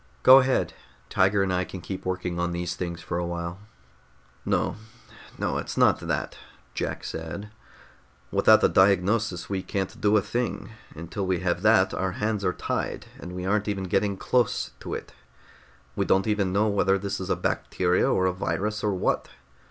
"Go 0.23 0.39
ahead. 0.39 0.73
Tiger 1.11 1.43
and 1.43 1.53
I 1.53 1.63
can 1.63 1.79
keep 1.79 2.05
working 2.07 2.39
on 2.39 2.53
these 2.53 2.73
things 2.75 3.01
for 3.03 3.19
a 3.19 3.25
while." 3.27 3.59
"No, 4.43 4.77
no, 5.37 5.59
it's 5.59 5.77
not 5.77 5.99
that," 5.99 6.39
Jack 6.73 7.03
said. 7.03 7.51
"Without 8.31 8.63
a 8.63 8.67
diagnosis, 8.67 9.47
we 9.47 9.61
can't 9.61 10.01
do 10.01 10.17
a 10.17 10.21
thing. 10.23 10.71
Until 10.95 11.27
we 11.27 11.41
have 11.41 11.61
that, 11.61 11.93
our 11.93 12.13
hands 12.13 12.43
are 12.43 12.51
tied, 12.51 13.05
and 13.19 13.33
we 13.33 13.45
aren't 13.45 13.67
even 13.67 13.83
getting 13.83 14.17
close 14.17 14.71
to 14.79 14.95
it. 14.95 15.13
We 15.95 16.03
don't 16.03 16.25
even 16.25 16.51
know 16.51 16.67
whether 16.67 16.97
this 16.97 17.19
is 17.19 17.29
a 17.29 17.35
bacteria, 17.35 18.11
or 18.11 18.25
a 18.25 18.33
virus, 18.33 18.83
or 18.83 18.95
what. 18.95 19.29